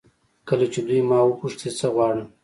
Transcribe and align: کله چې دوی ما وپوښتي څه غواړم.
کله 0.47 0.65
چې 0.73 0.79
دوی 0.87 1.01
ما 1.09 1.19
وپوښتي 1.23 1.69
څه 1.79 1.87
غواړم. 1.93 2.27